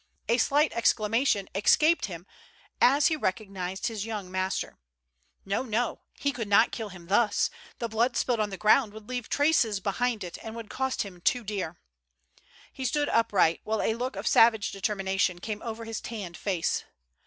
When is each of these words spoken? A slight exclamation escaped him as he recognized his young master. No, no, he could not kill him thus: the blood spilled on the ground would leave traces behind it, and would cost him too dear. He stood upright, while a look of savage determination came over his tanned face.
A 0.27 0.39
slight 0.39 0.73
exclamation 0.73 1.47
escaped 1.53 2.07
him 2.07 2.25
as 2.81 3.05
he 3.05 3.15
recognized 3.15 3.85
his 3.85 4.03
young 4.03 4.31
master. 4.31 4.79
No, 5.45 5.61
no, 5.61 6.01
he 6.17 6.31
could 6.31 6.47
not 6.47 6.71
kill 6.71 6.89
him 6.89 7.05
thus: 7.05 7.51
the 7.77 7.87
blood 7.87 8.17
spilled 8.17 8.39
on 8.39 8.49
the 8.49 8.57
ground 8.57 8.93
would 8.93 9.07
leave 9.07 9.29
traces 9.29 9.79
behind 9.79 10.23
it, 10.23 10.39
and 10.43 10.55
would 10.55 10.71
cost 10.71 11.03
him 11.03 11.21
too 11.21 11.43
dear. 11.43 11.77
He 12.73 12.83
stood 12.83 13.09
upright, 13.09 13.61
while 13.63 13.83
a 13.83 13.93
look 13.93 14.15
of 14.15 14.25
savage 14.25 14.71
determination 14.71 15.37
came 15.37 15.61
over 15.61 15.85
his 15.85 16.01
tanned 16.01 16.35
face. 16.35 16.83